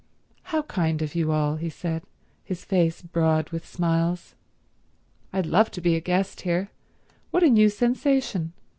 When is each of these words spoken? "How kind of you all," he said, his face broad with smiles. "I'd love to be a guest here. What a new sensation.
"How 0.45 0.63
kind 0.63 1.03
of 1.03 1.13
you 1.13 1.31
all," 1.31 1.57
he 1.57 1.69
said, 1.69 2.01
his 2.43 2.65
face 2.65 3.03
broad 3.03 3.51
with 3.51 3.67
smiles. 3.67 4.33
"I'd 5.31 5.45
love 5.45 5.69
to 5.77 5.79
be 5.79 5.95
a 5.95 6.01
guest 6.01 6.41
here. 6.41 6.71
What 7.29 7.43
a 7.43 7.51
new 7.51 7.69
sensation. 7.69 8.53